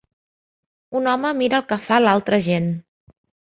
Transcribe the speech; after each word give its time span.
Un 1.01 1.09
home 1.11 1.35
mira 1.43 1.61
el 1.63 1.67
que 1.73 1.79
fa 1.85 2.01
l'altra 2.07 2.43
gent. 2.49 2.75